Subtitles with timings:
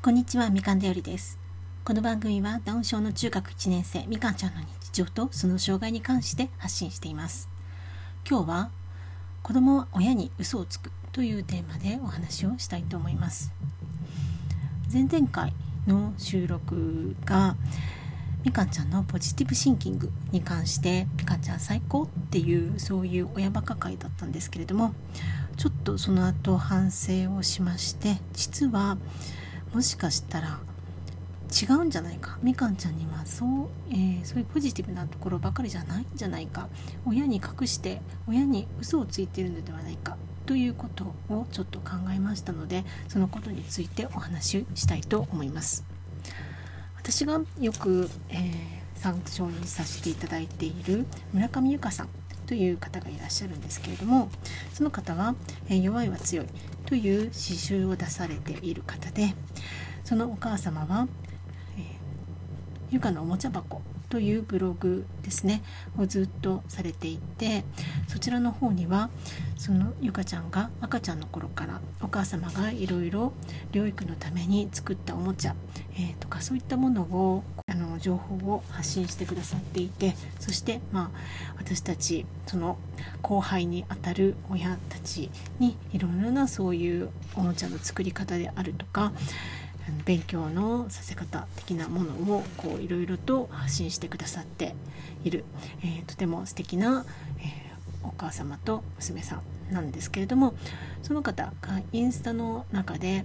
[0.00, 1.40] こんにちは、みかんだよりです。
[1.82, 7.48] この番組はダウン症の中学1年生みかんちゃんの日常とその障害に関して発信しています。
[8.24, 8.70] 今日は
[9.42, 13.52] 子供は親に嘘をつくというテーマでお話をしたいと思います。
[14.90, 15.52] 前々回
[15.88, 17.56] の収録が
[18.44, 24.94] みかんちゃんのポジティブシンキングに関してみかんちゃん最高っていうそういう親バカ会だったんですけれども
[25.56, 28.96] ちょっとその後反省をしまして実は
[29.72, 30.58] もしかしたら
[31.50, 32.38] 違うんじゃないか。
[32.42, 36.68] みかんちゃんにはそう,、えー、そういうポジティブなところばかりじゃないんじゃないか。
[37.06, 40.16] 親に隠して親に嘘をついてるのではないか。
[40.46, 45.84] ということをちょっと考えましたのでそのことについてお話ししたいと思います。
[46.96, 48.50] 私がよく、えー、
[48.94, 52.08] 参照にさせていただいている村上由香さん
[52.46, 54.30] という方がいらっしゃるんですけれども
[54.72, 55.34] その方は
[55.68, 56.46] 「え、弱いは強い」
[56.86, 59.34] という詩集を出されている方で
[60.08, 61.06] そのお母様は、
[61.76, 61.84] えー、
[62.92, 65.62] ゆかのおもちゃ箱というブログですね
[65.98, 67.62] をずっとされていて
[68.06, 69.10] そちらの方には
[69.58, 73.34] そのゆかちゃんが赤ちゃんの頃からお母様がいろいろ
[73.70, 75.54] 療育のために作ったおもちゃ、
[75.92, 81.18] えー、とかそういったものをあの情報を発信してくださっていてそしてまあ
[81.58, 82.78] 私たちその
[83.20, 89.12] 後輩にあたる親たちにいろいろなそういうおもちゃの作り方であるとか
[90.08, 94.74] 勉強のさせ方的なものをこういろいろと発信してくださって
[95.22, 95.44] いる、
[95.82, 97.04] えー、とても素敵な、
[97.40, 100.54] えー、お母様と娘さんなんですけれども
[101.02, 103.24] その方がインスタの中でえ、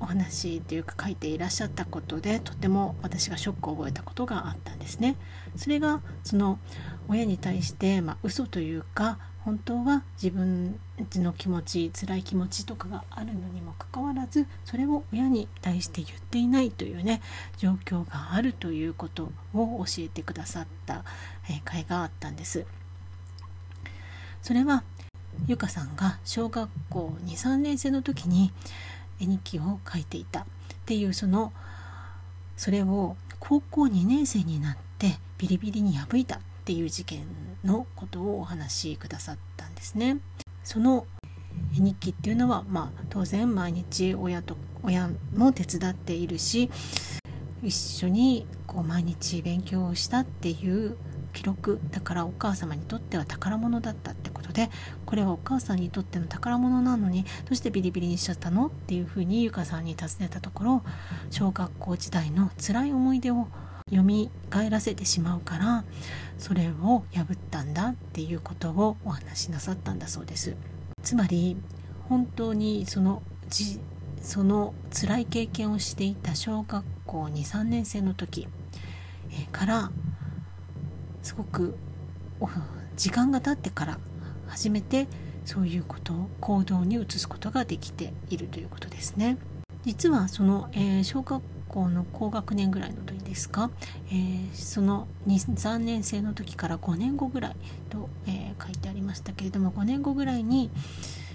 [0.00, 5.16] お話というか書いていらっしゃったことでとても私がショックを覚えたことがあったんですね。
[5.56, 6.58] それがその
[7.06, 10.80] 親に対して、まあ、嘘というか本当は自分
[11.14, 17.22] の気持ち辛い気持ちとかがあるのにもかかわらずそれを親に対して言っていないというね
[17.56, 21.04] 状況があるということを教えてくださった、
[21.64, 22.66] 会があったんです。
[24.42, 24.82] それは
[25.46, 28.52] ゆかさんが小学校23年生の時に
[29.20, 30.44] 絵日記を書いていたっ
[30.86, 31.52] ていうその
[32.56, 37.24] それを高校2年生になってビリビリに破いたていう事件
[37.64, 40.18] のことをお話しくださったんですね。
[40.64, 41.06] その
[41.72, 46.70] 日記っていうのは、まあ、当然毎日親と親も手伝っているし
[47.62, 50.96] 一緒にこう毎日勉強をしたっていう
[51.32, 54.70] 記録だからお母様にとっては宝物だったってことで
[55.04, 58.66] これはお母さんにとっての宝物なのにどうしてビリビリにしちゃったの？
[58.66, 60.82] っていうふうにゆかさんに尋ねたところ
[61.30, 63.48] 小学校時代の辛い思い出を
[63.88, 65.84] 蘇らせてしまうから
[66.38, 70.56] それを破ったんだっていうことをお話しなさったんだそうです
[71.04, 71.56] つまり
[72.08, 73.78] 本当にそのじ
[74.20, 78.48] その辛い経験をしていた小学校23年生の時
[79.52, 79.92] から
[81.22, 81.76] すごく
[82.96, 83.98] 時間が経ってから
[84.48, 85.06] 初めて
[85.44, 89.38] そういうことを行動に移すことができているということですね。
[89.84, 91.40] 実はその、えー、小学
[91.76, 93.70] 校の高学年ぐらいの時ですか、
[94.08, 97.56] えー、その3年生の時から5年後ぐらい
[97.90, 100.70] と、えー、書いてありましたけれども5年後ぐらいに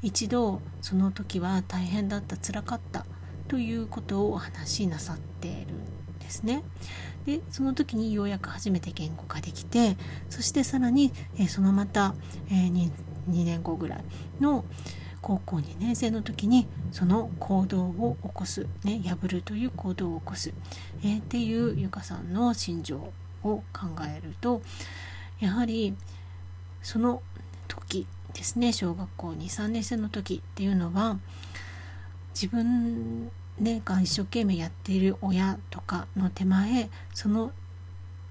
[0.00, 3.04] 一度その時は大変だったつらかった
[3.48, 6.62] ということをお話しなさっているんですね。
[7.26, 9.96] でその時にようやく初めて言語化できて
[10.28, 12.14] そしてさらに、えー、そのまた、
[12.50, 12.90] えー、2,
[13.30, 14.04] 2年後ぐらい
[14.40, 14.64] の、
[15.22, 20.52] 高校2年生の時にその行動を起こす、ね、破るという行動を起こす、
[21.02, 23.12] えー、っていうゆかさんの心情を
[23.42, 23.62] 考
[24.06, 24.60] えると
[25.40, 25.94] やはり
[26.82, 27.22] その
[27.68, 31.18] 時ですね小学校23年生の時っていうのは
[32.34, 37.52] 自分ね、が一生懸命やっている親とかの手前その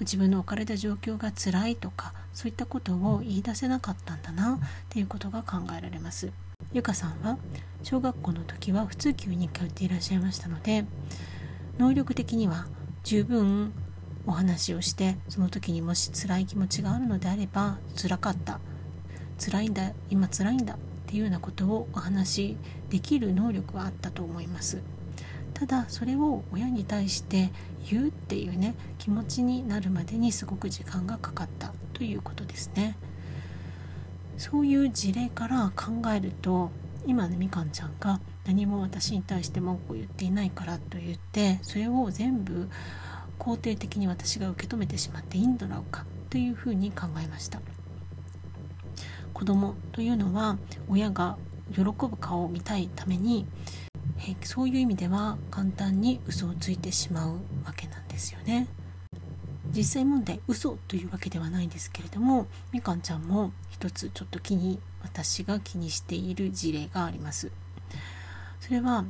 [0.00, 4.58] 自分の置かれた状況が辛いとかそういったことを言い出せなかったんだなっ
[4.90, 6.32] ていうことが考えられます。
[6.72, 7.38] ゆかさんは
[7.82, 10.84] 小学校の時は普通級に通っていらっしゃいましたので
[11.78, 12.66] 能力的には
[13.04, 13.72] 十分
[14.26, 18.60] お話をしてその時にもし辛い気持ちがあるのであれば辛かった
[19.38, 20.76] 辛いんだ今辛いんだっ
[21.06, 22.56] ていうようなことをお話し
[22.90, 24.80] できる能力はあったと思います
[25.52, 27.50] ただそれを親に対して
[27.90, 32.96] 言うっていうね気持ちになるまでにすごく時間がかかったということですね。
[34.36, 36.70] そういう事例から考えると
[37.06, 42.68] 今ねみかんちゃんが何も私に対して文句を言っていないからと言ってそれを全部
[43.38, 47.60] 肯定的に私が受け止めてしまっていいんだろうかというふうに考えました
[49.32, 50.58] 子供というのは
[50.88, 51.36] 親が
[51.74, 53.46] 喜ぶ顔を見たいために
[54.42, 57.30] そういう意味では簡単に嘘をついてしまう
[57.64, 58.68] わけなんですよね。
[59.74, 67.50] 実際問題嘘というわけではないんですけれどもみかんちゃんも一つちょっと気に私が気にしている事例があります。
[68.60, 69.04] それは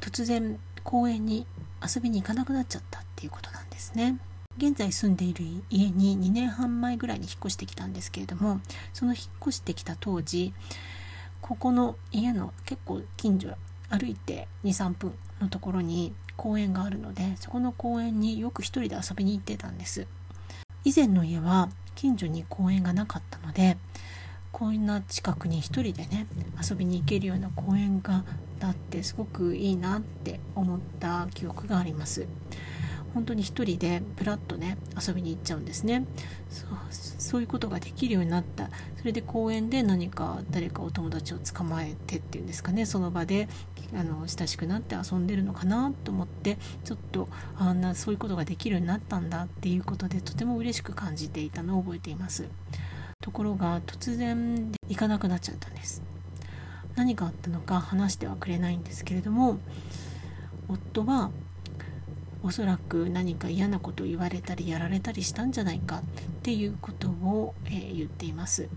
[0.00, 1.46] 突然公園に
[1.82, 4.18] 遊びに行かなくなっちゃったっていうことなんですね。
[4.56, 8.60] 現在住んでいる家に2年半前ぐらいに引っ越してきたんですけれども
[8.92, 10.52] その引っ越してきた当時
[11.40, 13.48] ここの家の結構近所
[13.90, 15.12] 歩いて23分
[15.44, 20.06] のところに公園があるのでそこの公園によく一人で遊びに行ってたんです。
[20.84, 23.78] 以前の家は近所に公園がなかったので
[24.52, 26.26] こんな近くに一人でね
[26.62, 28.24] 遊びに行けるような公園が
[28.58, 32.26] だってすごくいいなって思った記憶があります。
[33.14, 36.04] 本当に一人でプラッとね遊びに行っちゃうんですね。
[37.18, 38.70] そういうことができるようになった。
[38.96, 43.48] それで公園で何か誰かお友達を捕まえてっていうんですかねその場で
[43.94, 52.48] あの親しくなって遊んでるのかなと思ってちょっとあんなそういうことができるようになったんだっていうことでとても嬉しく感じていたのを覚えています。
[53.20, 56.02] ところが突然行かなくなっちゃったんです。
[56.96, 59.58] 何があったのか話してはくれないんですけれども
[60.68, 61.30] 夫は
[62.42, 66.02] おそらく何か嫌なことを言われたりやられたりしたんじゃないかっ
[66.42, 68.68] ていうことを、えー、言っています。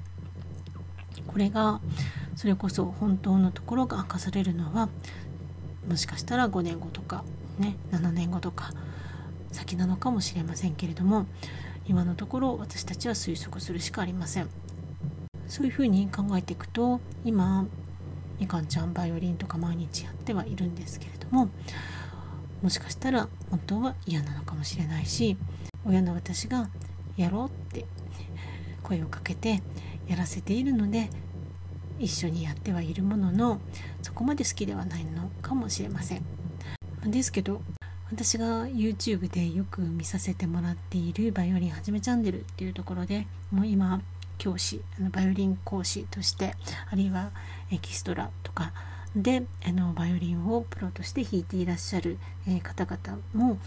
[1.25, 1.81] これが
[2.35, 4.89] それこそ本当のところが明かされるのは
[5.87, 7.23] もしかしたら5年後とか
[7.59, 8.71] ね7年後とか
[9.51, 11.25] 先なのかもしれませんけれども
[11.87, 14.49] 今のところ私たちは推測するしかありません。
[15.47, 17.65] そういうふうに考えていくと今
[18.39, 21.49] みかんちゃんバイオリンとか毎日やってはいるんですけれども
[22.61, 25.37] もしかしたら本当は嫌なのかもしれないし
[25.85, 26.69] 親の私が
[27.15, 27.85] やろうって
[28.83, 29.61] 声をかけて
[30.07, 31.09] やらせているので
[31.99, 33.59] 一緒にやってはいるものの
[34.01, 36.25] そこまで好きではないのかもしれません。
[37.05, 37.61] ですけど
[38.11, 44.01] 私が YouTube でよく見させてもらっているバイオリンはじめチャンネルっていうところでもう今
[44.37, 46.55] 教師あのバイオリン講師として
[46.89, 47.31] あるいは
[47.71, 48.71] エキストラとか
[49.15, 52.19] であのバイオリンをプロとして弾いていらっしゃる、
[52.61, 53.57] 方々も、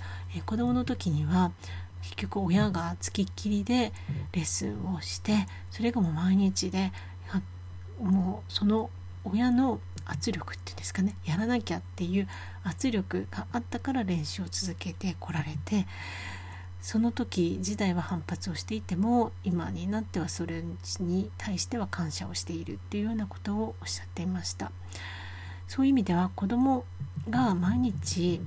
[0.46, 1.50] 子どもの時には
[2.02, 3.92] 結局親がつきっきりで
[4.32, 6.92] レッスンをしてそれがもう毎日で
[8.00, 8.90] もうその
[9.24, 12.28] 親の圧力っていうんですかねやらなきゃっていう
[12.64, 15.86] 圧力があったから練習を続けてこられて
[16.80, 20.64] その時時代は反発をしていても今になってはそれ
[21.00, 24.72] に対しては感謝をしているっていうようなことをおっしゃっていました。
[25.68, 26.84] そういう意味では子ども
[27.28, 28.40] が毎日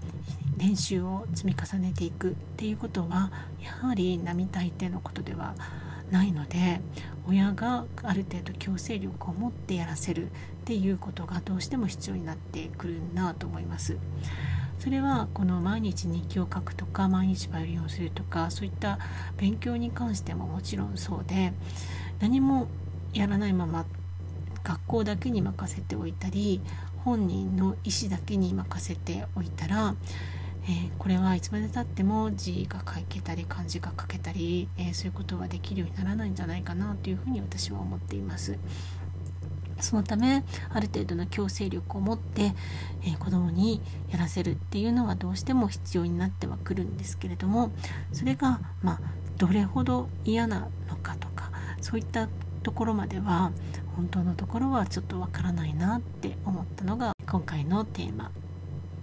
[0.63, 3.31] 練習を積み重ねていくっていうことは
[3.61, 5.55] やはり並大抵のことでは
[6.09, 6.79] ないので
[7.27, 10.29] 親がある程度強制力を持ってやらせるっ
[10.63, 13.97] ていうことがどうしても必要になってくるなと思います。
[14.79, 18.99] それはこの毎日日記を書くとか毎日バイオリンをするとかそういった
[19.37, 21.53] 勉強に関してももちろんそうで
[22.19, 22.67] 何も
[23.13, 23.85] やらないまま
[24.63, 26.61] 学校だけに任せておいたり
[27.03, 29.95] 本人の意思だけに任せておいたら、
[30.65, 38.57] えー、これはいつまでたっても字が書けたり漢字が書けたり、えー、そういうことはできるようにならないんじゃないかなというふうに私は思っています。
[39.79, 42.53] そのためある程度の強制力を持って、
[43.03, 47.71] えー、子供にやらせるっていうのはどうしても必要になってはくるんですけれども
[48.13, 48.99] それがまあ
[49.37, 51.51] どれほど嫌なのかとか
[51.81, 52.29] そういった
[52.61, 53.51] ところまでは
[53.95, 58.31] 本当のところはちょっとわからないなって思ったのが今回のテーマ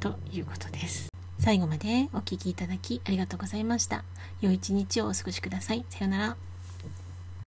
[0.00, 1.10] ということです
[1.40, 4.04] 最後までお聴きいただきありがとうございました。
[4.42, 5.87] 良い一日をお過ごしください。
[5.88, 6.50] さようなら。